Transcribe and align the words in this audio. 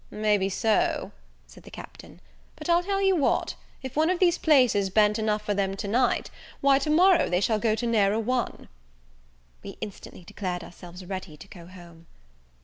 "May 0.09 0.39
be 0.39 0.49
so," 0.49 1.11
said 1.45 1.61
the 1.61 1.69
Captain, 1.69 2.21
"but 2.55 2.67
I'll 2.67 2.81
tell 2.81 3.03
you 3.03 3.15
what, 3.15 3.53
if 3.83 3.95
one 3.95 4.09
of 4.09 4.17
these 4.17 4.39
places 4.39 4.89
ben't 4.89 5.19
enough 5.19 5.43
for 5.43 5.53
them 5.53 5.75
to 5.75 5.87
night, 5.87 6.31
why 6.59 6.79
to 6.79 6.89
morrow 6.89 7.29
they 7.29 7.39
shall 7.39 7.59
go 7.59 7.75
to 7.75 7.85
ne'er 7.85 8.11
a 8.11 8.19
one." 8.19 8.67
We 9.61 9.77
instantly 9.79 10.23
declared 10.23 10.63
ourselves 10.63 11.05
ready 11.05 11.37
to 11.37 11.47
go 11.47 11.67
home. 11.67 12.07